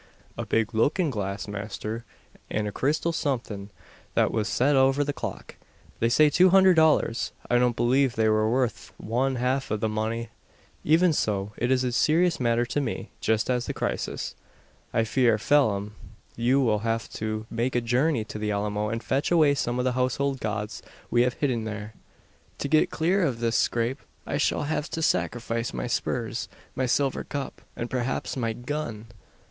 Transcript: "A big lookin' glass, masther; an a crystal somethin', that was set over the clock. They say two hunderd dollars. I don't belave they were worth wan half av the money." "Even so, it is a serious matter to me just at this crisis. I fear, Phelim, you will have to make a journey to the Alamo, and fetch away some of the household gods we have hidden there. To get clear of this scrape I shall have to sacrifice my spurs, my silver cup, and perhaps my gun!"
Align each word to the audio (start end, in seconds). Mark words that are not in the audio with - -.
"A 0.35 0.47
big 0.47 0.73
lookin' 0.73 1.11
glass, 1.11 1.47
masther; 1.47 2.05
an 2.49 2.65
a 2.65 2.71
crystal 2.71 3.13
somethin', 3.13 3.69
that 4.15 4.31
was 4.31 4.47
set 4.49 4.75
over 4.75 5.03
the 5.03 5.13
clock. 5.13 5.57
They 5.99 6.09
say 6.09 6.31
two 6.31 6.49
hunderd 6.49 6.73
dollars. 6.77 7.33
I 7.51 7.59
don't 7.59 7.75
belave 7.75 8.15
they 8.15 8.27
were 8.27 8.49
worth 8.49 8.93
wan 8.97 9.35
half 9.35 9.71
av 9.71 9.79
the 9.79 9.87
money." 9.87 10.29
"Even 10.83 11.13
so, 11.13 11.51
it 11.55 11.69
is 11.69 11.83
a 11.83 11.91
serious 11.91 12.39
matter 12.39 12.65
to 12.65 12.81
me 12.81 13.11
just 13.19 13.47
at 13.47 13.57
this 13.61 13.69
crisis. 13.75 14.33
I 14.91 15.03
fear, 15.03 15.37
Phelim, 15.37 15.93
you 16.35 16.59
will 16.61 16.79
have 16.79 17.07
to 17.13 17.45
make 17.51 17.75
a 17.75 17.79
journey 17.79 18.23
to 18.25 18.39
the 18.39 18.49
Alamo, 18.49 18.89
and 18.89 19.03
fetch 19.03 19.29
away 19.29 19.53
some 19.53 19.77
of 19.77 19.85
the 19.85 19.91
household 19.91 20.39
gods 20.39 20.81
we 21.11 21.21
have 21.21 21.35
hidden 21.35 21.65
there. 21.65 21.93
To 22.57 22.67
get 22.67 22.89
clear 22.89 23.23
of 23.23 23.39
this 23.39 23.55
scrape 23.55 23.99
I 24.25 24.37
shall 24.37 24.63
have 24.63 24.89
to 24.97 25.03
sacrifice 25.03 25.73
my 25.75 25.85
spurs, 25.85 26.49
my 26.75 26.87
silver 26.87 27.23
cup, 27.23 27.61
and 27.75 27.87
perhaps 27.87 28.35
my 28.35 28.53
gun!" 28.53 29.05